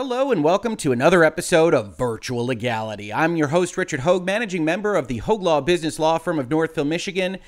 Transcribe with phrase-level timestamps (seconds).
[0.00, 3.12] Hello and welcome to another episode of Virtual Legality.
[3.12, 6.48] I'm your host, Richard Hoeg, managing member of the Hoeg Law Business Law Firm of
[6.48, 7.38] Northville, Michigan.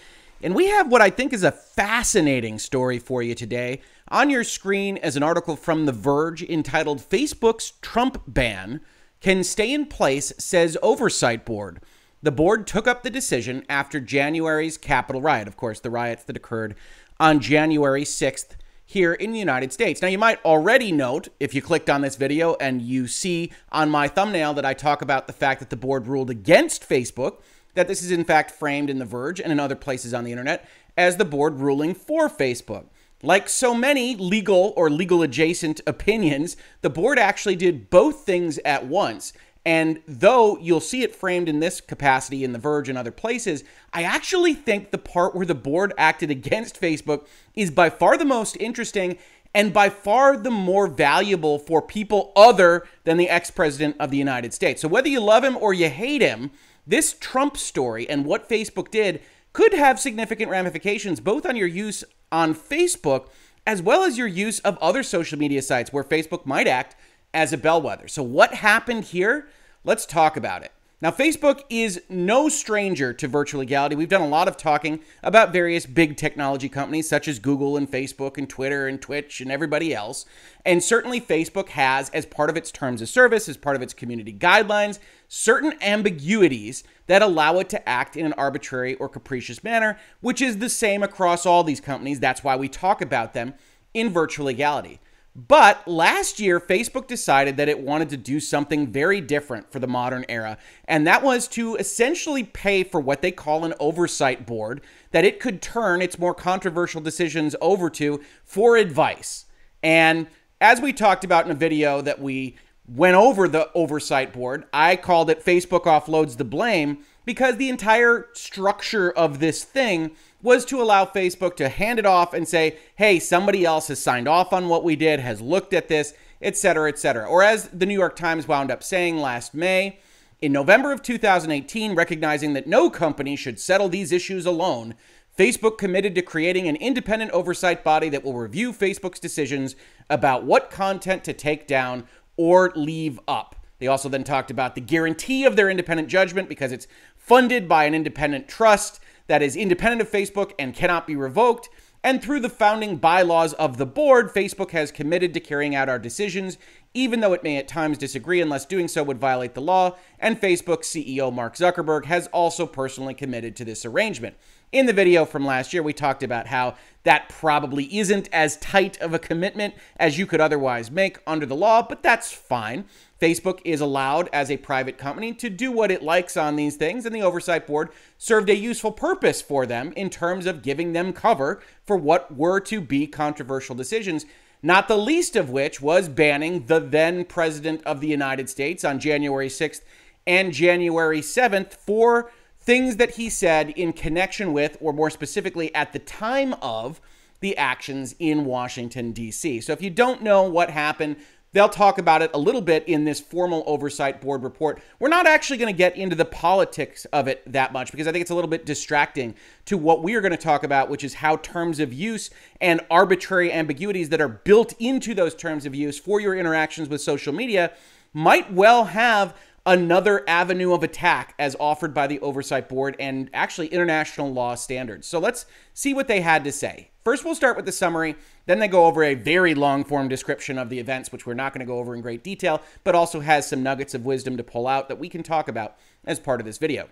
[0.42, 3.82] And we have what I think is a fascinating story for you today.
[4.09, 8.80] On your screen is an article from The Verge entitled Facebook's Trump Ban
[9.20, 11.80] Can Stay in Place, says Oversight Board.
[12.20, 16.37] The board took up the decision after January's Capitol riot, of course, the riots that
[16.37, 16.74] occurred
[17.20, 18.56] on January 6th
[18.90, 20.02] here in the United States.
[20.02, 23.88] Now, you might already note if you clicked on this video and you see on
[23.88, 27.36] my thumbnail that I talk about the fact that the board ruled against Facebook,
[27.74, 30.32] that this is in fact framed in The Verge and in other places on the
[30.32, 32.86] internet as the board ruling for Facebook.
[33.22, 38.88] Like so many legal or legal adjacent opinions, the board actually did both things at
[38.88, 39.32] once
[39.64, 43.62] and though you'll see it framed in this capacity in The Verge and other places,
[43.92, 48.25] I actually think the part where the board acted against Facebook is by far the
[48.25, 49.19] most interesting
[49.55, 54.16] and by far the more valuable for people other than the ex president of the
[54.16, 54.81] United States.
[54.81, 56.53] So, whether you love him or you hate him,
[56.86, 59.20] this Trump story and what Facebook did
[59.53, 63.28] could have significant ramifications both on your use on Facebook
[63.66, 66.97] as well as your use of other social media sites where Facebook might act
[67.33, 68.09] as a bellwether.
[68.09, 69.48] So, what happened here?
[69.84, 70.73] Let's talk about it.
[71.03, 73.97] Now, Facebook is no stranger to virtual legality.
[73.97, 77.91] We've done a lot of talking about various big technology companies such as Google and
[77.91, 80.27] Facebook and Twitter and Twitch and everybody else.
[80.67, 83.94] And certainly, Facebook has, as part of its terms of service, as part of its
[83.94, 89.98] community guidelines, certain ambiguities that allow it to act in an arbitrary or capricious manner,
[90.20, 92.20] which is the same across all these companies.
[92.20, 93.55] That's why we talk about them
[93.94, 95.00] in virtual legality.
[95.36, 99.87] But last year, Facebook decided that it wanted to do something very different for the
[99.87, 104.81] modern era, and that was to essentially pay for what they call an oversight board
[105.12, 109.44] that it could turn its more controversial decisions over to for advice.
[109.84, 110.27] And
[110.60, 112.56] as we talked about in a video that we
[112.88, 118.27] went over the oversight board, I called it Facebook offloads the blame because the entire
[118.33, 120.10] structure of this thing
[120.43, 124.28] was to allow Facebook to hand it off and say, hey, somebody else has signed
[124.28, 127.27] off on what we did, has looked at this, et cetera, et cetera.
[127.27, 129.99] Or as the New York Times wound up saying last May,
[130.41, 134.95] in November of 2018, recognizing that no company should settle these issues alone,
[135.39, 139.77] Facebook committed to creating an independent oversight body that will review Facebook's decisions
[140.09, 143.57] about what content to take down or leave up.
[143.78, 146.87] They also then talked about the guarantee of their independent judgment because it's
[147.17, 151.68] funded by an independent trust that is independent of Facebook and cannot be revoked.
[152.02, 156.00] And through the founding bylaws of the board, Facebook has committed to carrying out our
[156.00, 156.58] decisions,
[156.94, 159.96] even though it may at times disagree, unless doing so would violate the law.
[160.18, 164.34] And Facebook CEO Mark Zuckerberg has also personally committed to this arrangement.
[164.72, 169.00] In the video from last year, we talked about how that probably isn't as tight
[169.00, 172.84] of a commitment as you could otherwise make under the law, but that's fine.
[173.20, 177.04] Facebook is allowed as a private company to do what it likes on these things,
[177.04, 181.12] and the oversight board served a useful purpose for them in terms of giving them
[181.12, 184.25] cover for what were to be controversial decisions,
[184.62, 189.00] not the least of which was banning the then president of the United States on
[189.00, 189.80] January 6th
[190.28, 192.30] and January 7th for
[192.60, 197.00] things that he said in connection with, or more specifically at the time of,
[197.41, 199.62] the actions in Washington, D.C.
[199.62, 201.16] So if you don't know what happened,
[201.53, 204.81] They'll talk about it a little bit in this formal oversight board report.
[205.00, 208.12] We're not actually going to get into the politics of it that much because I
[208.12, 209.34] think it's a little bit distracting
[209.65, 212.81] to what we are going to talk about, which is how terms of use and
[212.88, 217.32] arbitrary ambiguities that are built into those terms of use for your interactions with social
[217.32, 217.72] media
[218.12, 223.66] might well have another avenue of attack as offered by the oversight board and actually
[223.69, 225.06] international law standards.
[225.06, 226.91] So let's see what they had to say.
[227.04, 228.16] First, we'll start with the summary.
[228.47, 231.53] Then they go over a very long form description of the events, which we're not
[231.53, 234.44] going to go over in great detail, but also has some nuggets of wisdom to
[234.44, 236.89] pull out that we can talk about as part of this video.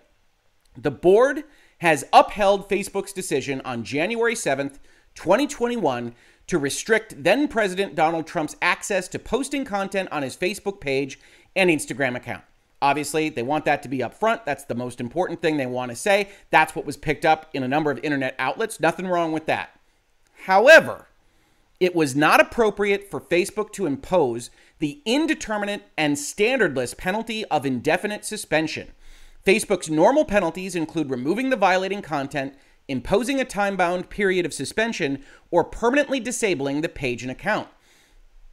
[0.77, 1.45] The board
[1.79, 4.79] has upheld Facebook's decision on January 7th,
[5.15, 6.15] 2021,
[6.47, 11.19] to restrict then President Donald Trump's access to posting content on his Facebook page
[11.55, 12.45] and Instagram account.
[12.81, 14.45] Obviously, they want that to be upfront.
[14.45, 16.29] That's the most important thing they want to say.
[16.51, 18.79] That's what was picked up in a number of internet outlets.
[18.79, 19.71] Nothing wrong with that.
[20.45, 21.09] However,
[21.81, 28.25] it was not appropriate for Facebook to impose the indeterminate and standardless penalty of indefinite
[28.25, 28.93] suspension.
[29.45, 32.55] Facebook's normal penalties include removing the violating content,
[32.87, 37.69] imposing a time bound period of suspension, or permanently disabling the page and account.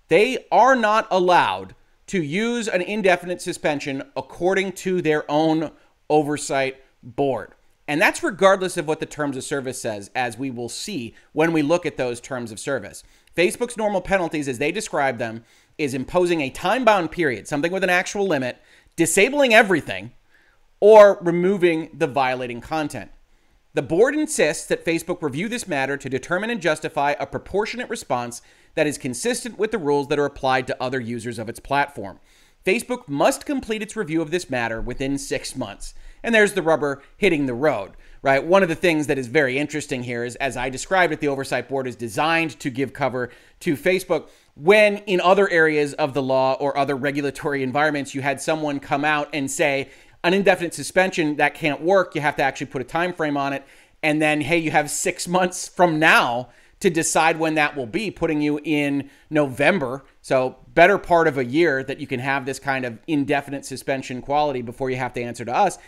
[0.08, 1.76] They are not allowed
[2.08, 5.72] to use an indefinite suspension according to their own
[6.10, 7.54] oversight board.
[7.88, 11.54] And that's regardless of what the terms of service says, as we will see when
[11.54, 13.04] we look at those terms of service.
[13.36, 15.44] Facebook's normal penalties, as they describe them,
[15.78, 18.58] is imposing a time bound period, something with an actual limit,
[18.96, 20.12] disabling everything,
[20.80, 23.12] or removing the violating content.
[23.74, 28.42] The board insists that Facebook review this matter to determine and justify a proportionate response
[28.76, 32.20] that is consistent with the rules that are applied to other users of its platform.
[32.66, 35.94] Facebook must complete its review of this matter within six months.
[36.24, 37.92] And there's the rubber hitting the road,
[38.22, 38.44] right?
[38.44, 41.28] One of the things that is very interesting here is, as I described it, the
[41.28, 43.30] oversight board is designed to give cover
[43.60, 48.42] to Facebook when in other areas of the law or other regulatory environments you had
[48.42, 49.90] someone come out and say
[50.24, 53.52] an indefinite suspension that can't work you have to actually put a time frame on
[53.52, 53.66] it
[54.02, 56.48] and then hey you have 6 months from now
[56.86, 61.44] to decide when that will be putting you in November so better part of a
[61.44, 65.22] year that you can have this kind of indefinite suspension quality before you have to
[65.22, 65.80] answer to us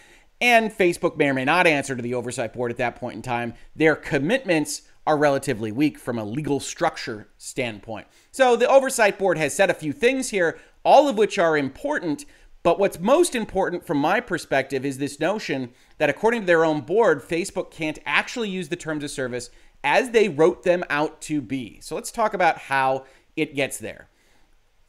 [0.42, 3.22] and Facebook may or may not answer to the oversight board at that point in
[3.22, 8.08] time their commitments are relatively weak from a legal structure standpoint.
[8.32, 12.26] So the oversight board has said a few things here, all of which are important.
[12.62, 16.82] But what's most important from my perspective is this notion that, according to their own
[16.82, 19.50] board, Facebook can't actually use the terms of service
[19.88, 21.80] as they wrote them out to be.
[21.80, 23.06] So let's talk about how
[23.38, 24.10] it gets there.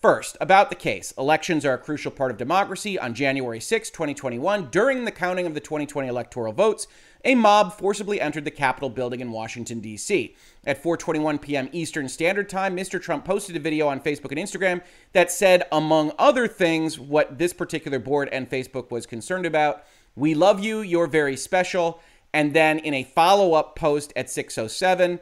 [0.00, 1.14] First, about the case.
[1.16, 2.98] Elections are a crucial part of democracy.
[2.98, 6.88] On January 6, 2021, during the counting of the 2020 electoral votes,
[7.24, 10.34] a mob forcibly entered the Capitol building in Washington, D.C.
[10.66, 11.68] At 4:21 p.m.
[11.70, 13.00] Eastern Standard Time, Mr.
[13.00, 17.52] Trump posted a video on Facebook and Instagram that said, among other things, what this
[17.52, 19.84] particular board and Facebook was concerned about.
[20.16, 20.80] We love you.
[20.80, 22.00] You're very special.
[22.32, 25.20] And then in a follow-up post at 607,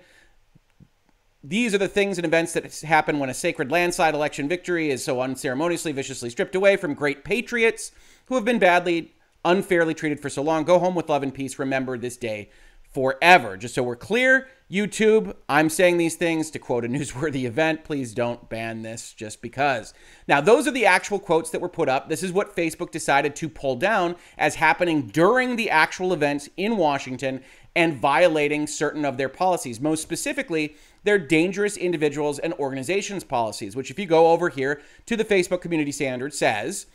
[1.43, 5.05] these are the things and events that happen when a sacred landslide election victory is
[5.05, 7.93] so unceremoniously, viciously stripped away from great patriots
[8.27, 9.15] who have been badly,
[9.45, 10.65] unfairly treated for so long.
[10.65, 11.59] Go home with love and peace.
[11.59, 12.51] Remember this day
[12.93, 13.57] forever.
[13.57, 17.85] Just so we're clear, YouTube, I'm saying these things to quote a newsworthy event.
[17.85, 19.95] Please don't ban this just because.
[20.27, 22.09] Now, those are the actual quotes that were put up.
[22.09, 26.77] This is what Facebook decided to pull down as happening during the actual events in
[26.77, 27.43] Washington
[27.77, 29.81] and violating certain of their policies.
[29.81, 30.75] Most specifically,
[31.05, 35.61] their dangerous individuals and organizations policies, which, if you go over here to the Facebook
[35.61, 36.87] Community Standard, says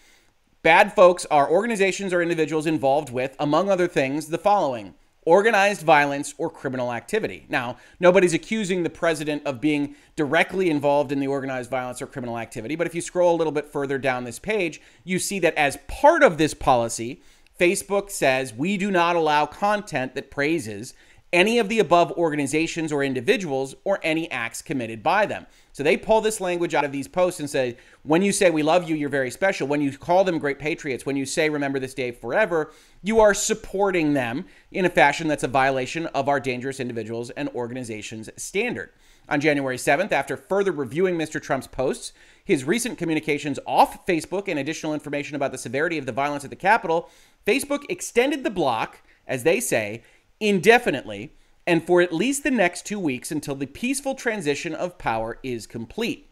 [0.63, 6.33] bad folks are organizations or individuals involved with, among other things, the following organized violence
[6.37, 7.45] or criminal activity.
[7.47, 12.37] Now, nobody's accusing the president of being directly involved in the organized violence or criminal
[12.37, 15.53] activity, but if you scroll a little bit further down this page, you see that
[15.55, 17.21] as part of this policy,
[17.59, 20.95] Facebook says we do not allow content that praises
[21.33, 25.45] any of the above organizations or individuals or any acts committed by them.
[25.71, 28.63] So they pull this language out of these posts and say, when you say we
[28.63, 29.67] love you, you're very special.
[29.67, 33.33] When you call them great patriots, when you say remember this day forever, you are
[33.33, 38.91] supporting them in a fashion that's a violation of our dangerous individuals and organizations standard.
[39.29, 41.41] On January 7th, after further reviewing Mr.
[41.41, 42.11] Trump's posts,
[42.43, 46.49] his recent communications off Facebook, and additional information about the severity of the violence at
[46.49, 47.09] the Capitol,
[47.47, 50.03] Facebook extended the block, as they say,
[50.41, 51.31] indefinitely
[51.65, 55.67] and for at least the next two weeks until the peaceful transition of power is
[55.67, 56.29] complete.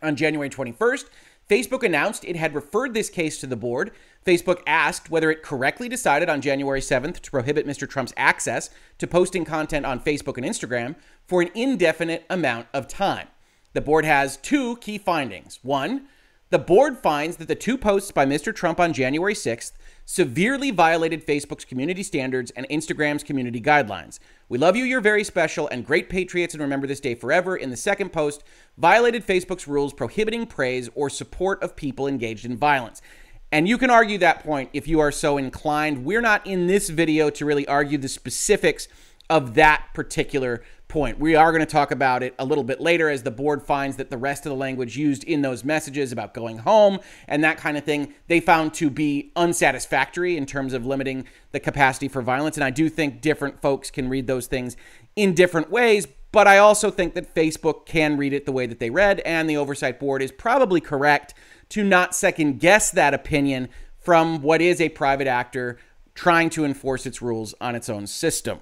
[0.00, 1.04] On January 21st,
[1.50, 3.90] Facebook announced it had referred this case to the board.
[4.24, 7.88] Facebook asked whether it correctly decided on January 7th to prohibit Mr.
[7.88, 10.94] Trump's access to posting content on Facebook and Instagram
[11.26, 13.28] for an indefinite amount of time.
[13.74, 15.58] The board has two key findings.
[15.62, 16.06] One,
[16.52, 18.54] the board finds that the two posts by Mr.
[18.54, 19.72] Trump on January 6th
[20.04, 24.18] severely violated Facebook's community standards and Instagram's community guidelines.
[24.50, 27.56] We love you, you're very special, and great patriots, and remember this day forever.
[27.56, 28.44] In the second post,
[28.76, 33.00] violated Facebook's rules prohibiting praise or support of people engaged in violence.
[33.50, 36.04] And you can argue that point if you are so inclined.
[36.04, 38.88] We're not in this video to really argue the specifics
[39.30, 40.62] of that particular
[40.92, 41.18] point.
[41.18, 43.96] We are going to talk about it a little bit later as the board finds
[43.96, 47.56] that the rest of the language used in those messages about going home and that
[47.56, 52.20] kind of thing, they found to be unsatisfactory in terms of limiting the capacity for
[52.20, 52.58] violence.
[52.58, 54.76] And I do think different folks can read those things
[55.16, 56.06] in different ways.
[56.30, 59.48] But I also think that Facebook can read it the way that they read, and
[59.48, 61.32] the oversight board is probably correct
[61.70, 65.78] to not second guess that opinion from what is a private actor
[66.14, 68.60] trying to enforce its rules on its own system.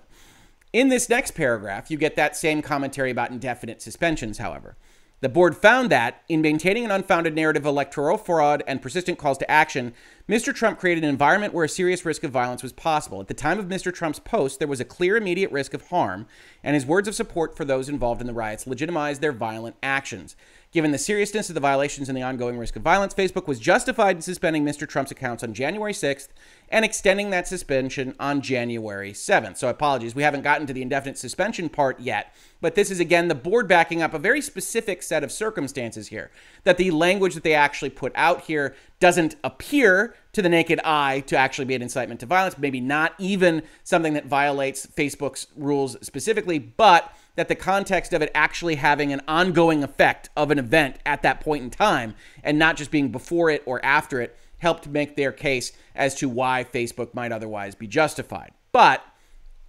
[0.72, 4.76] In this next paragraph, you get that same commentary about indefinite suspensions, however.
[5.20, 9.36] The board found that, in maintaining an unfounded narrative of electoral fraud and persistent calls
[9.38, 9.92] to action,
[10.30, 10.54] Mr.
[10.54, 13.20] Trump created an environment where a serious risk of violence was possible.
[13.20, 13.92] At the time of Mr.
[13.92, 16.28] Trump's post, there was a clear immediate risk of harm,
[16.62, 20.36] and his words of support for those involved in the riots legitimized their violent actions.
[20.72, 24.14] Given the seriousness of the violations and the ongoing risk of violence, Facebook was justified
[24.14, 24.88] in suspending Mr.
[24.88, 26.28] Trump's accounts on January 6th
[26.68, 29.56] and extending that suspension on January 7th.
[29.56, 33.26] So, apologies, we haven't gotten to the indefinite suspension part yet, but this is again
[33.26, 36.30] the board backing up a very specific set of circumstances here.
[36.62, 41.20] That the language that they actually put out here doesn't appear to the naked eye
[41.26, 45.96] to actually be an incitement to violence, maybe not even something that violates Facebook's rules
[46.02, 50.96] specifically, but that the context of it actually having an ongoing effect of an event
[51.06, 54.86] at that point in time and not just being before it or after it helped
[54.86, 58.52] make their case as to why Facebook might otherwise be justified.
[58.72, 59.02] But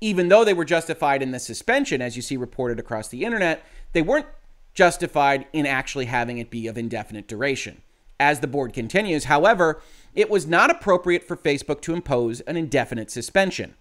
[0.01, 3.63] even though they were justified in the suspension, as you see reported across the internet,
[3.93, 4.25] they weren't
[4.73, 7.81] justified in actually having it be of indefinite duration.
[8.21, 9.81] As the board continues, however,
[10.13, 13.73] it was not appropriate for Facebook to impose an indefinite suspension.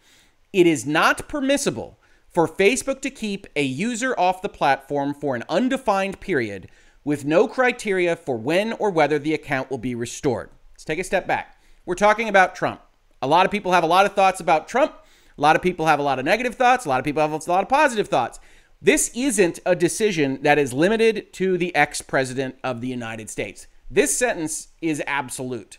[0.51, 5.45] It is not permissible for Facebook to keep a user off the platform for an
[5.51, 6.71] undefined period
[7.05, 10.49] with no criteria for when or whether the account will be restored.
[10.73, 11.61] Let's take a step back.
[11.85, 12.81] We're talking about Trump.
[13.21, 14.95] A lot of people have a lot of thoughts about Trump.
[15.37, 16.87] A lot of people have a lot of negative thoughts.
[16.87, 18.41] A lot of people have a lot of positive thoughts.
[18.81, 23.67] This isn't a decision that is limited to the ex president of the United States.
[23.91, 25.79] This sentence is absolute.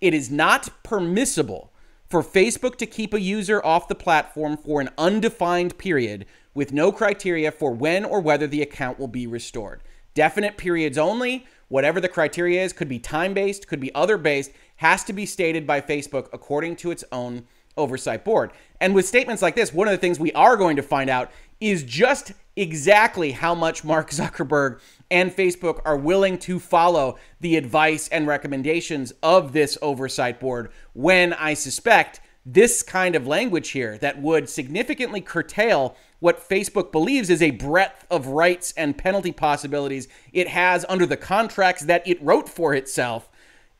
[0.00, 1.72] It is not permissible
[2.08, 6.90] for Facebook to keep a user off the platform for an undefined period with no
[6.90, 9.80] criteria for when or whether the account will be restored.
[10.14, 14.50] Definite periods only, whatever the criteria is, could be time based, could be other based,
[14.76, 18.50] has to be stated by Facebook according to its own oversight board.
[18.80, 21.30] And with statements like this, one of the things we are going to find out
[21.60, 24.80] is just exactly how much Mark Zuckerberg
[25.12, 31.34] and Facebook are willing to follow the advice and recommendations of this oversight board when
[31.34, 37.42] I suspect this kind of language here that would significantly curtail what Facebook believes is
[37.42, 42.48] a breadth of rights and penalty possibilities it has under the contracts that it wrote
[42.48, 43.28] for itself,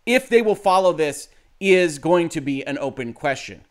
[0.05, 3.65] if they will follow this, is going to be an open question.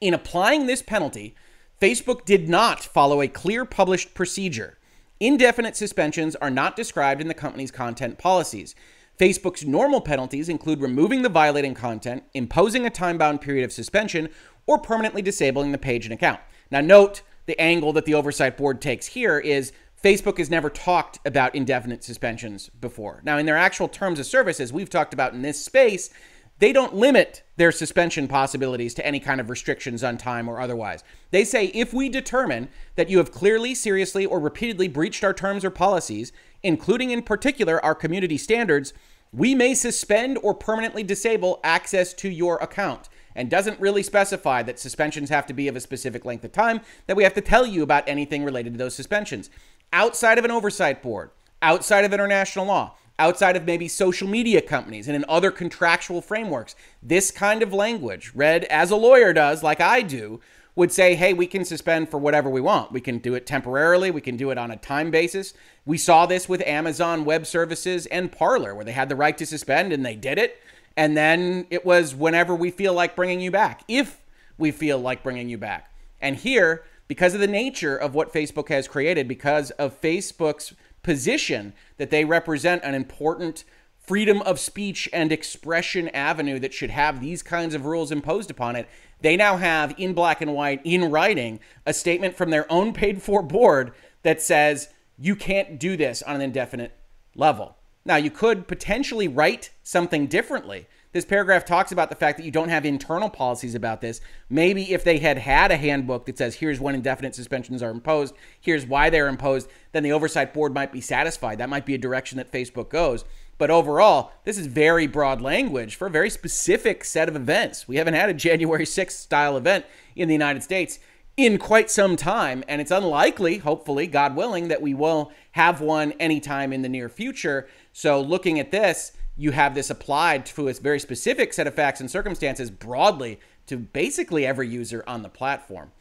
[0.00, 1.34] In applying this penalty,
[1.82, 4.77] Facebook did not follow a clear published procedure.
[5.20, 8.76] Indefinite suspensions are not described in the company's content policies.
[9.18, 14.28] Facebook's normal penalties include removing the violating content, imposing a time bound period of suspension,
[14.66, 16.40] or permanently disabling the page and account.
[16.70, 21.18] Now, note the angle that the oversight board takes here is Facebook has never talked
[21.26, 23.20] about indefinite suspensions before.
[23.24, 26.10] Now, in their actual terms of service, as we've talked about in this space,
[26.58, 31.04] they don't limit their suspension possibilities to any kind of restrictions on time or otherwise.
[31.30, 35.64] They say if we determine that you have clearly, seriously, or repeatedly breached our terms
[35.64, 38.92] or policies, including in particular our community standards,
[39.32, 43.08] we may suspend or permanently disable access to your account.
[43.36, 46.80] And doesn't really specify that suspensions have to be of a specific length of time,
[47.06, 49.48] that we have to tell you about anything related to those suspensions.
[49.92, 51.30] Outside of an oversight board,
[51.62, 56.74] outside of international law, outside of maybe social media companies and in other contractual frameworks.
[57.02, 60.40] This kind of language, read as a lawyer does, like I do,
[60.76, 62.92] would say, hey, we can suspend for whatever we want.
[62.92, 65.52] We can do it temporarily, we can do it on a time basis.
[65.84, 69.46] We saw this with Amazon Web Services and Parler, where they had the right to
[69.46, 70.62] suspend and they did it.
[70.96, 74.20] And then it was whenever we feel like bringing you back, if
[74.56, 75.92] we feel like bringing you back.
[76.20, 80.74] And here, because of the nature of what Facebook has created, because of Facebook's
[81.08, 83.64] position that they represent an important
[83.96, 88.76] freedom of speech and expression avenue that should have these kinds of rules imposed upon
[88.76, 88.86] it.
[89.22, 93.22] They now have in black and white, in writing, a statement from their own paid
[93.22, 96.92] for board that says you can't do this on an indefinite
[97.34, 97.78] level.
[98.04, 102.50] Now, you could potentially write something differently this paragraph talks about the fact that you
[102.50, 104.20] don't have internal policies about this.
[104.50, 108.34] Maybe if they had had a handbook that says here's when indefinite suspensions are imposed,
[108.60, 111.58] here's why they're imposed, then the oversight board might be satisfied.
[111.58, 113.24] That might be a direction that Facebook goes.
[113.56, 117.88] But overall, this is very broad language for a very specific set of events.
[117.88, 119.84] We haven't had a January 6th style event
[120.14, 121.00] in the United States
[121.36, 126.12] in quite some time, and it's unlikely, hopefully, God willing, that we will have one
[126.12, 127.68] anytime in the near future.
[127.92, 132.00] So, looking at this, you have this applied to a very specific set of facts
[132.00, 135.92] and circumstances broadly to basically every user on the platform.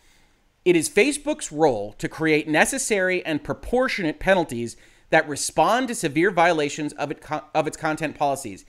[0.65, 4.75] It is Facebook's role to create necessary and proportionate penalties
[5.11, 8.65] that respond to severe violations of, it, of its content policies.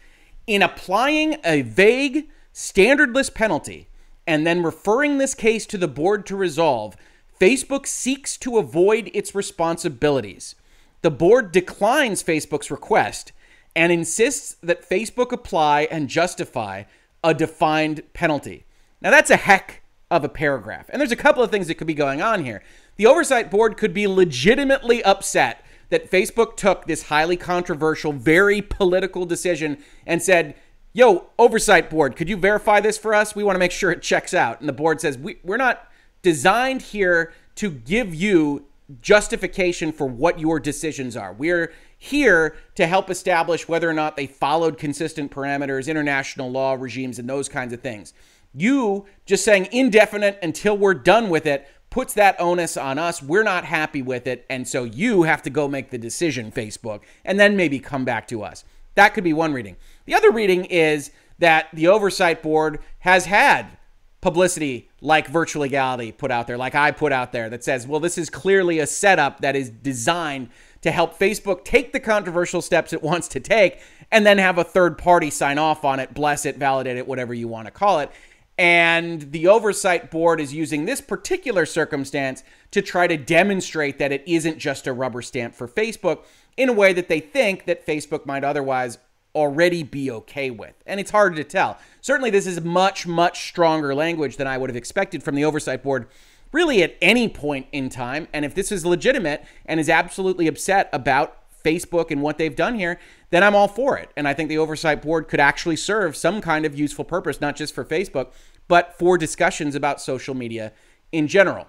[0.46, 3.88] In applying a vague, standardless penalty
[4.26, 6.94] and then referring this case to the board to resolve,
[7.40, 10.54] Facebook seeks to avoid its responsibilities.
[11.00, 13.32] The board declines Facebook's request
[13.78, 16.82] and insists that Facebook apply and justify
[17.22, 18.64] a defined penalty.
[19.00, 20.90] Now, that's a heck of a paragraph.
[20.92, 22.60] And there's a couple of things that could be going on here.
[22.96, 29.24] The oversight board could be legitimately upset that Facebook took this highly controversial, very political
[29.24, 30.56] decision and said,
[30.92, 33.36] Yo, oversight board, could you verify this for us?
[33.36, 34.58] We want to make sure it checks out.
[34.58, 35.88] And the board says, we, We're not
[36.22, 38.64] designed here to give you
[39.00, 41.32] justification for what your decisions are.
[41.32, 47.18] We're here to help establish whether or not they followed consistent parameters, international law regimes,
[47.18, 48.14] and those kinds of things.
[48.54, 53.22] You just saying indefinite until we're done with it puts that onus on us.
[53.22, 54.46] We're not happy with it.
[54.48, 58.28] And so you have to go make the decision, Facebook, and then maybe come back
[58.28, 58.64] to us.
[58.94, 59.76] That could be one reading.
[60.04, 63.78] The other reading is that the oversight board has had
[64.20, 68.00] publicity like virtual legality put out there, like I put out there, that says, well,
[68.00, 70.50] this is clearly a setup that is designed
[70.82, 73.80] to help Facebook take the controversial steps it wants to take
[74.10, 77.34] and then have a third party sign off on it, bless it, validate it, whatever
[77.34, 78.10] you want to call it.
[78.56, 82.42] And the oversight board is using this particular circumstance
[82.72, 86.24] to try to demonstrate that it isn't just a rubber stamp for Facebook
[86.56, 88.98] in a way that they think that Facebook might otherwise
[89.34, 90.74] already be okay with.
[90.86, 91.78] And it's hard to tell.
[92.00, 95.84] Certainly, this is much, much stronger language than I would have expected from the oversight
[95.84, 96.08] board
[96.52, 98.28] really at any point in time.
[98.32, 102.76] And if this is legitimate and is absolutely upset about Facebook and what they've done
[102.76, 102.98] here,
[103.30, 104.10] then I'm all for it.
[104.16, 107.56] And I think the oversight board could actually serve some kind of useful purpose, not
[107.56, 108.28] just for Facebook,
[108.68, 110.72] but for discussions about social media
[111.12, 111.66] in general.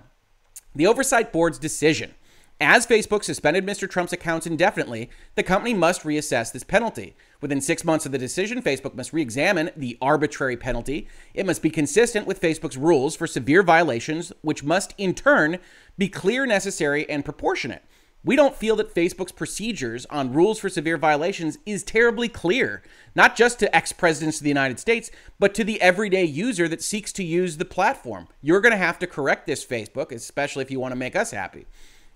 [0.75, 2.13] The oversight board's decision.
[2.61, 3.89] As Facebook suspended Mr.
[3.89, 7.15] Trump's accounts indefinitely, the company must reassess this penalty.
[7.41, 11.07] Within six months of the decision, Facebook must re examine the arbitrary penalty.
[11.33, 15.59] It must be consistent with Facebook's rules for severe violations, which must in turn
[15.97, 17.83] be clear, necessary, and proportionate.
[18.21, 22.83] We don't feel that Facebook's procedures on rules for severe violations is terribly clear,
[23.15, 26.83] not just to ex presidents of the United States, but to the everyday user that
[26.83, 28.27] seeks to use the platform.
[28.41, 31.31] You're going to have to correct this, Facebook, especially if you want to make us
[31.31, 31.65] happy.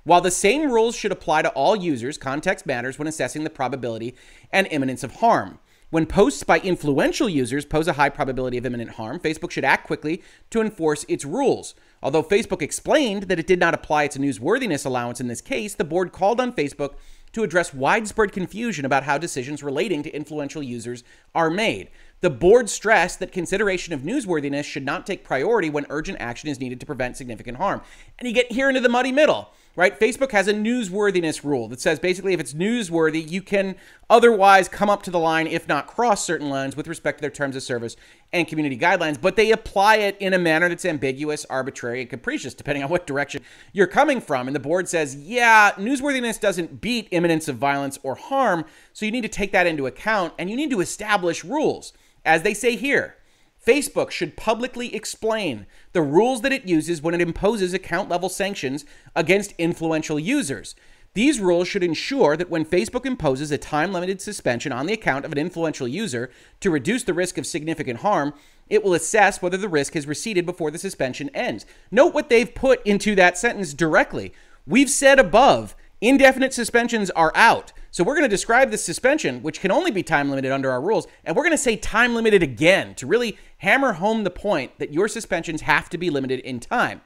[0.05, 4.15] While the same rules should apply to all users, context matters when assessing the probability
[4.51, 5.59] and imminence of harm.
[5.91, 9.87] When posts by influential users pose a high probability of imminent harm, Facebook should act
[9.87, 11.73] quickly to enforce its rules.
[12.01, 15.83] Although Facebook explained that it did not apply its newsworthiness allowance in this case, the
[15.85, 16.95] board called on Facebook
[17.31, 21.89] to address widespread confusion about how decisions relating to influential users are made.
[22.21, 26.59] The board stressed that consideration of newsworthiness should not take priority when urgent action is
[26.59, 27.81] needed to prevent significant harm.
[28.19, 29.99] And you get here into the muddy middle right?
[29.99, 33.75] Facebook has a newsworthiness rule that says basically if it's newsworthy, you can
[34.09, 37.31] otherwise come up to the line, if not cross certain lines, with respect to their
[37.31, 37.95] terms of service
[38.31, 39.19] and community guidelines.
[39.19, 43.07] But they apply it in a manner that's ambiguous, arbitrary, and capricious, depending on what
[43.07, 44.47] direction you're coming from.
[44.47, 48.65] And the board says, yeah, newsworthiness doesn't beat imminence of violence or harm.
[48.93, 51.93] So you need to take that into account and you need to establish rules.
[52.25, 53.17] As they say here,
[53.65, 58.85] Facebook should publicly explain the rules that it uses when it imposes account level sanctions
[59.15, 60.75] against influential users.
[61.13, 65.25] These rules should ensure that when Facebook imposes a time limited suspension on the account
[65.25, 68.33] of an influential user to reduce the risk of significant harm,
[68.67, 71.65] it will assess whether the risk has receded before the suspension ends.
[71.91, 74.33] Note what they've put into that sentence directly.
[74.65, 77.71] We've said above Indefinite suspensions are out.
[77.93, 80.81] So we're going to describe this suspension, which can only be time limited under our
[80.81, 84.79] rules, and we're going to say time limited again to really hammer home the point
[84.79, 87.01] that your suspensions have to be limited in time.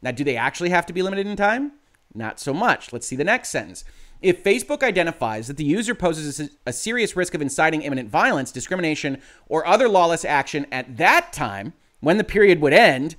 [0.00, 1.72] Now, do they actually have to be limited in time?
[2.14, 2.94] Not so much.
[2.94, 3.84] Let's see the next sentence.
[4.22, 9.20] If Facebook identifies that the user poses a serious risk of inciting imminent violence, discrimination,
[9.50, 13.16] or other lawless action at that time, when the period would end,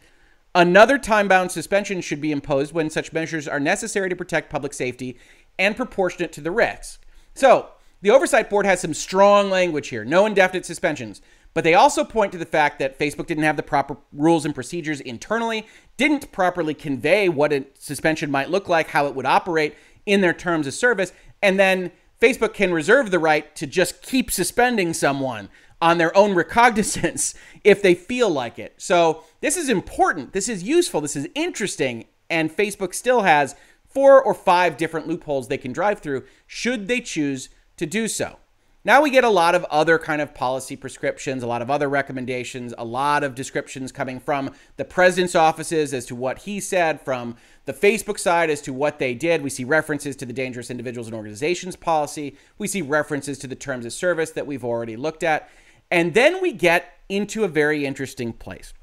[0.55, 4.71] Another time bound suspension should be imposed when such measures are necessary to protect public
[4.71, 5.17] safety
[5.57, 7.02] and proportionate to the risk.
[7.33, 7.69] So,
[8.01, 11.21] the Oversight Board has some strong language here no indefinite suspensions.
[11.53, 14.55] But they also point to the fact that Facebook didn't have the proper rules and
[14.55, 15.67] procedures internally,
[15.97, 20.33] didn't properly convey what a suspension might look like, how it would operate in their
[20.33, 25.49] terms of service, and then Facebook can reserve the right to just keep suspending someone
[25.81, 28.73] on their own recognizance if they feel like it.
[28.77, 30.33] So this is important.
[30.33, 31.01] This is useful.
[31.01, 32.05] This is interesting.
[32.29, 33.55] And Facebook still has
[33.93, 38.37] four or five different loopholes they can drive through should they choose to do so.
[38.85, 41.87] Now we get a lot of other kind of policy prescriptions, a lot of other
[41.87, 46.99] recommendations, a lot of descriptions coming from the president's offices as to what he said,
[46.99, 49.41] from the Facebook side as to what they did.
[49.41, 52.35] We see references to the dangerous individuals and organizations policy.
[52.57, 55.49] We see references to the terms of service that we've already looked at.
[55.89, 58.73] And then we get into a very interesting place.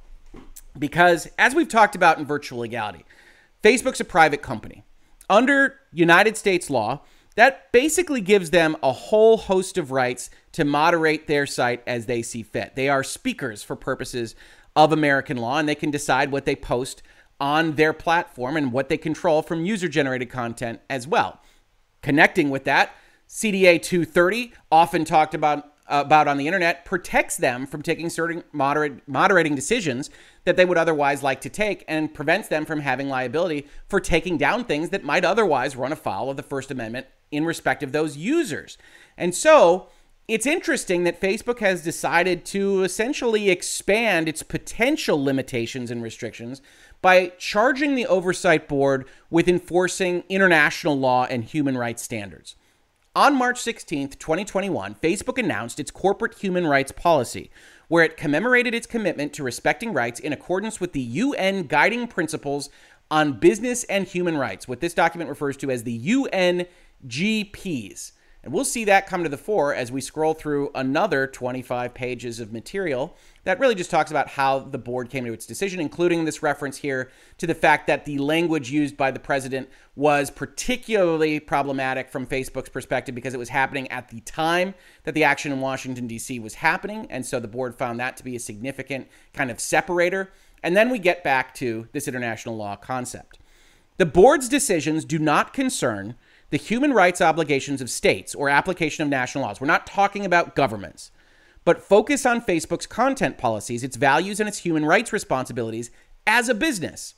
[0.79, 3.05] Because as we've talked about in virtual legality,
[3.63, 4.83] Facebook's a private company.
[5.31, 7.03] Under United States law,
[7.37, 12.21] that basically gives them a whole host of rights to moderate their site as they
[12.21, 12.75] see fit.
[12.75, 14.35] They are speakers for purposes
[14.75, 17.03] of American law, and they can decide what they post
[17.41, 21.41] on their platform and what they control from user generated content as well.
[22.03, 22.95] Connecting with that,
[23.29, 29.07] CDA 230, often talked about about on the internet protects them from taking certain moderate,
[29.07, 30.09] moderating decisions
[30.45, 34.39] that they would otherwise like to take and prevents them from having liability for taking
[34.39, 38.17] down things that might otherwise run afoul of the First Amendment in respect of those
[38.17, 38.79] users.
[39.19, 39.89] And so
[40.29, 46.63] it's interesting that Facebook has decided to essentially expand its potential limitations and restrictions
[47.03, 52.55] by charging the Oversight Board with enforcing international law and human rights standards.
[53.17, 57.51] On March 16, 2021, Facebook announced its corporate human rights policy,
[57.89, 62.71] where it commemorated its commitment to respecting rights in accordance with the UN Guiding Principles
[63.11, 65.99] on Business and Human Rights, what this document refers to as the
[67.09, 68.13] UNGPs.
[68.43, 72.41] And we'll see that come to the fore as we scroll through another 25 pages
[72.41, 76.25] of material that really just talks about how the board came to its decision, including
[76.25, 81.39] this reference here to the fact that the language used by the president was particularly
[81.39, 84.75] problematic from Facebook's perspective because it was happening at the time
[85.05, 86.39] that the action in Washington, D.C.
[86.39, 87.07] was happening.
[87.11, 90.31] And so the board found that to be a significant kind of separator.
[90.63, 93.39] And then we get back to this international law concept.
[93.97, 96.15] The board's decisions do not concern
[96.51, 99.61] the human rights obligations of states or application of national laws.
[99.61, 101.11] We're not talking about governments,
[101.65, 105.91] but focus on Facebook's content policies, its values, and its human rights responsibilities
[106.27, 107.15] as a business.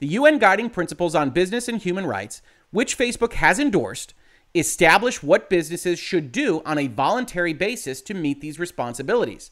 [0.00, 4.12] The UN Guiding Principles on Business and Human Rights, which Facebook has endorsed,
[4.54, 9.50] establish what businesses should do on a voluntary basis to meet these responsibilities.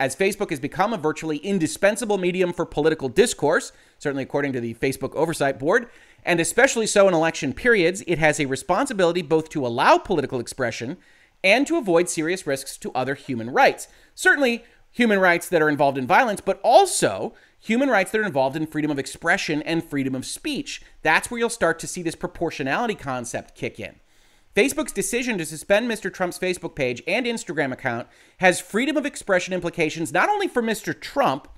[0.00, 4.74] As Facebook has become a virtually indispensable medium for political discourse, certainly according to the
[4.74, 5.88] Facebook Oversight Board,
[6.24, 10.96] and especially so in election periods, it has a responsibility both to allow political expression
[11.42, 13.88] and to avoid serious risks to other human rights.
[14.14, 18.56] Certainly, human rights that are involved in violence, but also human rights that are involved
[18.56, 20.82] in freedom of expression and freedom of speech.
[21.02, 23.96] That's where you'll start to see this proportionality concept kick in.
[24.56, 26.12] Facebook's decision to suspend Mr.
[26.12, 30.98] Trump's Facebook page and Instagram account has freedom of expression implications not only for Mr.
[30.98, 31.48] Trump,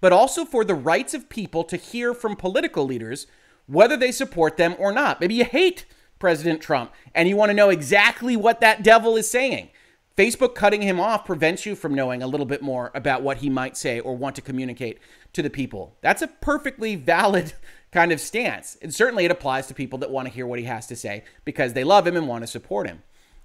[0.00, 3.26] but also for the rights of people to hear from political leaders
[3.70, 5.20] whether they support them or not.
[5.20, 5.86] Maybe you hate
[6.18, 9.70] President Trump and you want to know exactly what that devil is saying.
[10.16, 13.48] Facebook cutting him off prevents you from knowing a little bit more about what he
[13.48, 14.98] might say or want to communicate
[15.32, 15.96] to the people.
[16.00, 17.52] That's a perfectly valid
[17.92, 18.76] kind of stance.
[18.82, 21.22] And certainly it applies to people that want to hear what he has to say
[21.44, 23.04] because they love him and want to support him.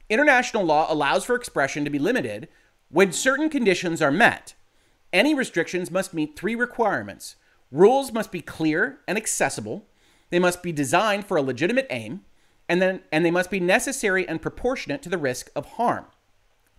[0.09, 2.47] International law allows for expression to be limited
[2.89, 4.55] when certain conditions are met.
[5.13, 7.35] Any restrictions must meet three requirements
[7.71, 9.85] rules must be clear and accessible,
[10.35, 12.25] they must be designed for a legitimate aim,
[12.67, 16.07] and then and they must be necessary and proportionate to the risk of harm.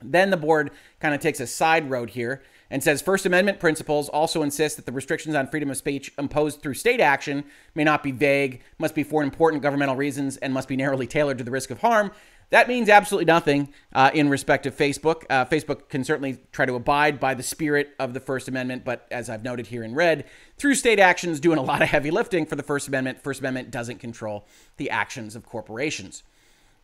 [0.03, 4.09] Then the board kind of takes a side road here and says First Amendment principles
[4.09, 8.03] also insist that the restrictions on freedom of speech imposed through state action may not
[8.03, 11.51] be vague, must be for important governmental reasons, and must be narrowly tailored to the
[11.51, 12.11] risk of harm.
[12.51, 15.25] That means absolutely nothing uh, in respect of Facebook.
[15.29, 19.07] Uh, Facebook can certainly try to abide by the spirit of the First Amendment, but
[19.11, 22.47] as I've noted here in red, through state actions doing a lot of heavy lifting
[22.47, 26.23] for the First Amendment, First Amendment doesn't control the actions of corporations.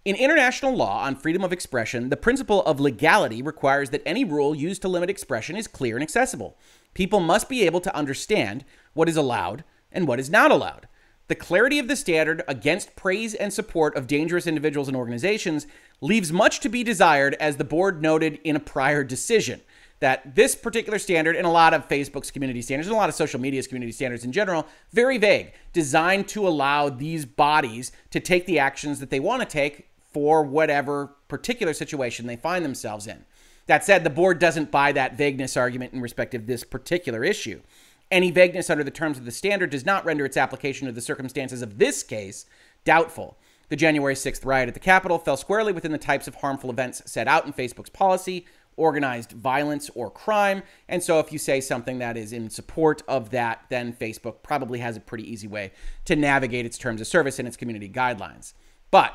[0.05, 4.53] In international law on freedom of expression, the principle of legality requires that any rule
[4.53, 6.59] used to limit expression is clear and accessible.
[6.93, 9.63] People must be able to understand what is allowed
[9.93, 10.89] and what is not allowed.
[11.29, 15.69] The clarity of the standard against praise and support of dangerous individuals and organizations
[16.01, 19.61] leaves much to be desired, as the board noted in a prior decision.
[20.01, 23.15] That this particular standard, and a lot of Facebook's community standards, and a lot of
[23.15, 28.47] social media's community standards in general, very vague, designed to allow these bodies to take
[28.47, 33.25] the actions that they want to take for whatever particular situation they find themselves in.
[33.67, 37.63] That said, the board doesn't buy that vagueness argument in respect of this particular issue.
[38.11, 41.01] Any vagueness under the terms of the standard does not render its application to the
[41.01, 42.45] circumstances of this case
[42.85, 43.39] doubtful.
[43.69, 47.03] The January 6th riot at the Capitol fell squarely within the types of harmful events
[47.07, 48.45] set out in Facebook's policy,
[48.77, 50.63] organized violence or crime.
[50.89, 54.81] And so if you say something that is in support of that, then Facebook probably
[54.81, 55.73] has a pretty easy way
[56.05, 58.53] to navigate its terms of service and its community guidelines.
[58.91, 59.15] But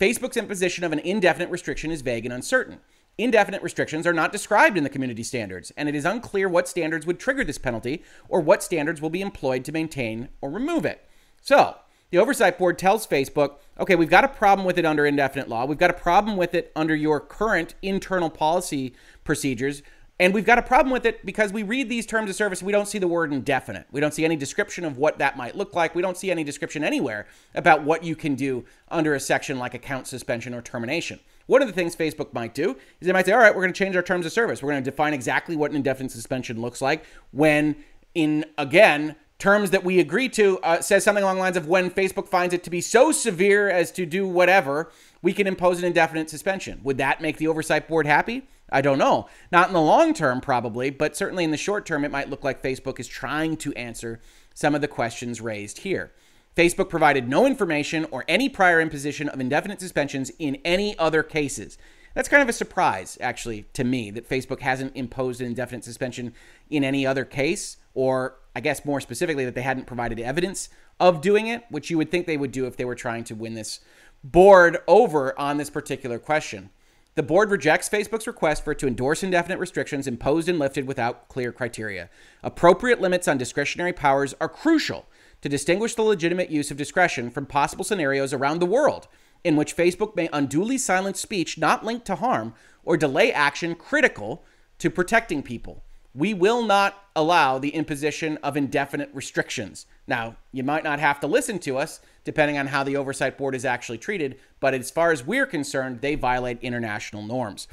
[0.00, 2.80] Facebook's imposition of an indefinite restriction is vague and uncertain.
[3.18, 7.04] Indefinite restrictions are not described in the community standards, and it is unclear what standards
[7.04, 11.06] would trigger this penalty or what standards will be employed to maintain or remove it.
[11.42, 11.76] So,
[12.10, 15.66] the Oversight Board tells Facebook, okay, we've got a problem with it under indefinite law.
[15.66, 19.82] We've got a problem with it under your current internal policy procedures.
[20.20, 22.72] And we've got a problem with it because we read these terms of service, we
[22.72, 23.86] don't see the word indefinite.
[23.90, 25.94] We don't see any description of what that might look like.
[25.94, 29.72] We don't see any description anywhere about what you can do under a section like
[29.72, 31.20] account suspension or termination.
[31.46, 33.72] One of the things Facebook might do is they might say, all right, we're going
[33.72, 34.62] to change our terms of service.
[34.62, 37.02] We're going to define exactly what an indefinite suspension looks like
[37.32, 37.76] when,
[38.14, 41.90] in again, terms that we agree to uh, says something along the lines of when
[41.90, 45.86] Facebook finds it to be so severe as to do whatever, we can impose an
[45.86, 46.78] indefinite suspension.
[46.84, 48.46] Would that make the oversight board happy?
[48.72, 49.28] I don't know.
[49.50, 52.44] Not in the long term, probably, but certainly in the short term, it might look
[52.44, 54.20] like Facebook is trying to answer
[54.54, 56.12] some of the questions raised here.
[56.56, 61.78] Facebook provided no information or any prior imposition of indefinite suspensions in any other cases.
[62.14, 66.34] That's kind of a surprise, actually, to me, that Facebook hasn't imposed an indefinite suspension
[66.68, 71.20] in any other case, or I guess more specifically, that they hadn't provided evidence of
[71.20, 73.54] doing it, which you would think they would do if they were trying to win
[73.54, 73.80] this
[74.24, 76.70] board over on this particular question.
[77.16, 81.28] The board rejects Facebook's request for it to endorse indefinite restrictions imposed and lifted without
[81.28, 82.08] clear criteria.
[82.42, 85.06] Appropriate limits on discretionary powers are crucial
[85.42, 89.08] to distinguish the legitimate use of discretion from possible scenarios around the world
[89.42, 94.44] in which Facebook may unduly silence speech not linked to harm or delay action critical
[94.78, 95.82] to protecting people.
[96.14, 99.86] We will not allow the imposition of indefinite restrictions.
[100.06, 103.54] Now, you might not have to listen to us depending on how the oversight board
[103.54, 107.68] is actually treated, but as far as we're concerned, they violate international norms.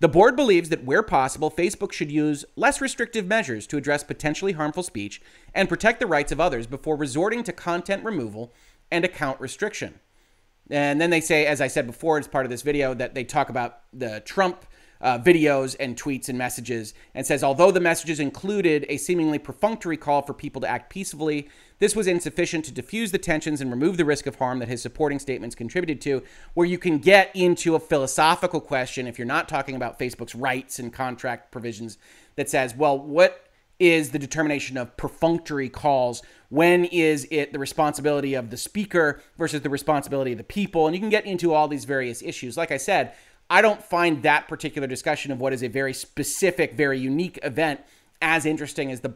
[0.00, 4.52] The board believes that where possible, Facebook should use less restrictive measures to address potentially
[4.52, 5.22] harmful speech
[5.54, 8.52] and protect the rights of others before resorting to content removal
[8.90, 10.00] and account restriction.
[10.70, 13.24] And then they say, as I said before, as part of this video, that they
[13.24, 14.64] talk about the Trump
[15.02, 19.96] uh, videos and tweets and messages and says, although the messages included a seemingly perfunctory
[19.96, 21.48] call for people to act peacefully,
[21.80, 24.80] this was insufficient to diffuse the tensions and remove the risk of harm that his
[24.80, 26.22] supporting statements contributed to.
[26.54, 30.78] Where you can get into a philosophical question if you're not talking about Facebook's rights
[30.78, 31.98] and contract provisions
[32.36, 33.46] that says, well, what
[33.80, 36.22] is the determination of perfunctory calls?
[36.50, 40.86] When is it the responsibility of the speaker versus the responsibility of the people?
[40.86, 42.56] And you can get into all these various issues.
[42.56, 43.14] Like I said,
[43.52, 47.80] I don't find that particular discussion of what is a very specific, very unique event
[48.22, 49.10] as interesting as the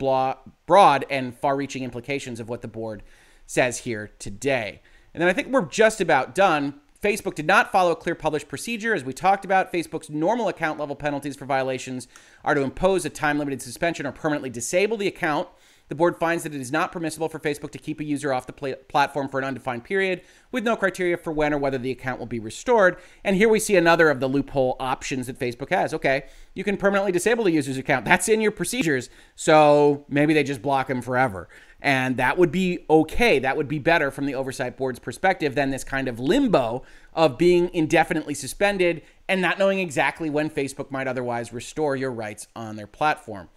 [0.67, 3.03] broad and far reaching implications of what the board
[3.47, 4.83] says here today.
[5.15, 6.75] And then I think we're just about done.
[7.03, 8.95] Facebook did not follow a clear published procedure.
[8.95, 12.07] As we talked about, Facebook's normal account level penalties for violations
[12.45, 15.49] are to impose a time limited suspension or permanently disable the account
[15.89, 18.47] the board finds that it is not permissible for Facebook to keep a user off
[18.47, 21.91] the pl- platform for an undefined period with no criteria for when or whether the
[21.91, 22.97] account will be restored.
[23.23, 25.95] And here we see another of the loophole options that Facebook has.
[25.95, 28.05] Okay, you can permanently disable the user's account.
[28.05, 29.11] That's in your procedures.
[29.35, 31.49] So maybe they just block them forever.
[31.81, 33.39] And that would be okay.
[33.39, 36.83] That would be better from the oversight board's perspective than this kind of limbo
[37.15, 42.49] of being indefinitely suspended and not knowing exactly when Facebook might otherwise restore your rights
[42.57, 43.49] on their platform.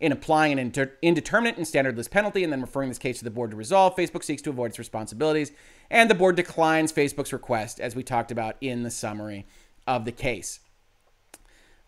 [0.00, 3.30] In applying an inter- indeterminate and standardless penalty and then referring this case to the
[3.30, 5.52] board to resolve, Facebook seeks to avoid its responsibilities,
[5.90, 9.46] and the board declines Facebook's request, as we talked about in the summary
[9.86, 10.60] of the case.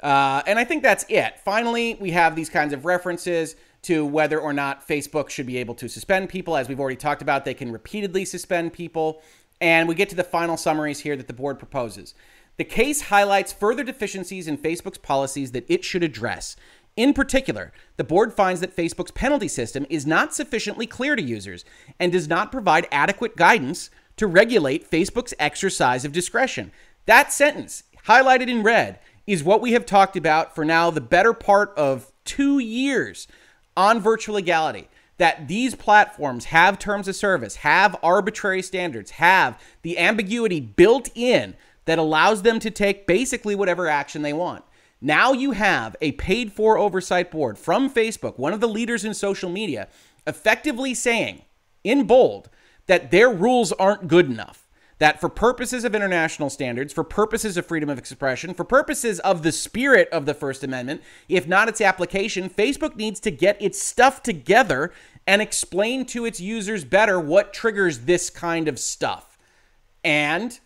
[0.03, 1.41] Uh, and I think that's it.
[1.45, 5.75] Finally, we have these kinds of references to whether or not Facebook should be able
[5.77, 6.57] to suspend people.
[6.57, 9.23] As we've already talked about, they can repeatedly suspend people.
[9.61, 12.15] And we get to the final summaries here that the board proposes.
[12.57, 16.57] The case highlights further deficiencies in Facebook's policies that it should address,
[16.97, 21.65] in particular, the board finds that Facebook's penalty system is not sufficiently clear to users
[22.01, 26.73] and does not provide adequate guidance to regulate Facebook's exercise of discretion.
[27.05, 31.35] That sentence, highlighted in red, is what we have talked about for now the better
[31.35, 33.29] part of two years
[33.77, 34.89] on virtual legality.
[35.19, 41.57] That these platforms have terms of service, have arbitrary standards, have the ambiguity built in
[41.87, 44.63] that allows them to take basically whatever action they want.
[45.01, 49.15] Now you have a paid for oversight board from Facebook, one of the leaders in
[49.15, 49.89] social media,
[50.27, 51.43] effectively saying
[51.85, 52.49] in bold
[52.87, 54.63] that their rules aren't good enough.
[54.99, 59.43] That for purposes of international standards, for purposes of freedom of expression, for purposes of
[59.43, 63.81] the spirit of the First Amendment, if not its application, Facebook needs to get its
[63.81, 64.95] stuff together
[65.27, 69.37] and explain to its users better what triggers this kind of stuff.
[70.03, 70.59] And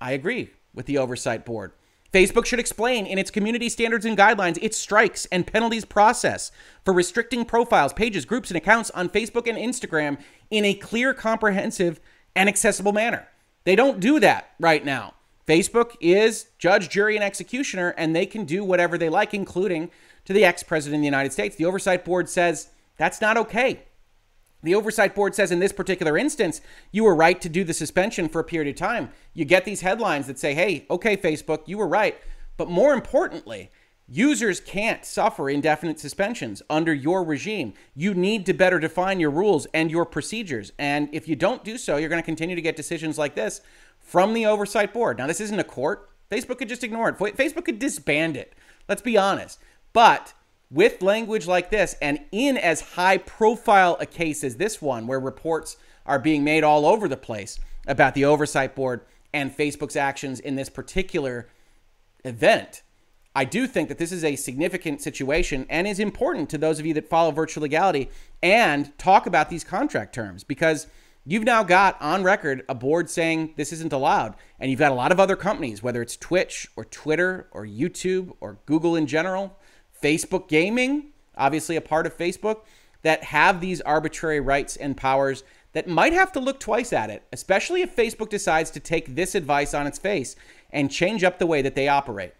[0.00, 1.70] I agree with the oversight board.
[2.12, 6.50] Facebook should explain in its community standards and guidelines its strikes and penalties process
[6.84, 10.18] for restricting profiles, pages, groups, and accounts on Facebook and Instagram
[10.50, 12.00] in a clear, comprehensive,
[12.34, 13.28] and accessible manner.
[13.64, 15.14] They don't do that right now.
[15.46, 19.90] Facebook is judge, jury, and executioner, and they can do whatever they like, including
[20.24, 21.56] to the ex president of the United States.
[21.56, 23.82] The Oversight Board says that's not okay.
[24.66, 28.28] The oversight board says in this particular instance, you were right to do the suspension
[28.28, 29.10] for a period of time.
[29.32, 32.18] You get these headlines that say, hey, okay, Facebook, you were right.
[32.56, 33.70] But more importantly,
[34.08, 37.74] users can't suffer indefinite suspensions under your regime.
[37.94, 40.72] You need to better define your rules and your procedures.
[40.80, 43.60] And if you don't do so, you're going to continue to get decisions like this
[44.00, 45.18] from the oversight board.
[45.18, 46.10] Now, this isn't a court.
[46.28, 47.18] Facebook could just ignore it.
[47.18, 48.54] Facebook could disband it.
[48.88, 49.60] Let's be honest.
[49.92, 50.34] But
[50.70, 55.20] with language like this and in as high profile a case as this one, where
[55.20, 59.02] reports are being made all over the place about the oversight board
[59.32, 61.48] and Facebook's actions in this particular
[62.24, 62.82] event.
[63.34, 66.86] I do think that this is a significant situation and is important to those of
[66.86, 68.10] you that follow virtual legality
[68.42, 70.86] and talk about these contract terms because
[71.26, 74.36] you've now got on record a board saying this isn't allowed.
[74.58, 78.34] And you've got a lot of other companies, whether it's Twitch or Twitter or YouTube
[78.40, 79.58] or Google in general,
[80.06, 82.60] Facebook Gaming, obviously a part of Facebook,
[83.02, 85.42] that have these arbitrary rights and powers
[85.72, 89.34] that might have to look twice at it, especially if Facebook decides to take this
[89.34, 90.36] advice on its face
[90.70, 92.34] and change up the way that they operate.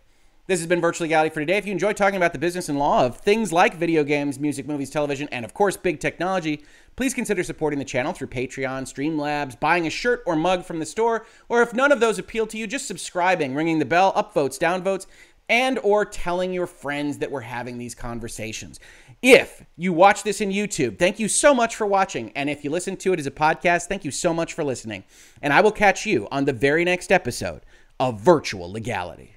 [0.46, 1.56] This has been Virtual Legality for today.
[1.56, 4.68] If you enjoy talking about the business and law of things like video games, music,
[4.68, 6.62] movies, television, and of course, big technology,
[6.94, 10.86] please consider supporting the channel through Patreon, Streamlabs, buying a shirt or mug from the
[10.86, 14.56] store, or if none of those appeal to you, just subscribing, ringing the bell, upvotes,
[14.56, 15.06] downvotes,
[15.48, 18.80] and or telling your friends that we're having these conversations.
[19.22, 22.32] If you watch this in YouTube, thank you so much for watching.
[22.36, 25.04] And if you listen to it as a podcast, thank you so much for listening.
[25.40, 27.62] And I will catch you on the very next episode
[27.98, 29.36] of Virtual Legality.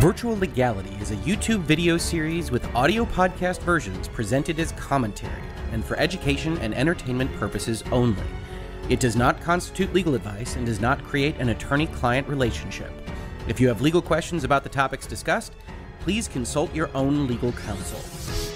[0.00, 5.84] Virtual Legality is a YouTube video series with audio podcast versions presented as commentary and
[5.84, 8.22] for education and entertainment purposes only.
[8.88, 12.90] It does not constitute legal advice and does not create an attorney client relationship.
[13.48, 15.52] If you have legal questions about the topics discussed,
[16.00, 18.49] please consult your own legal counsel.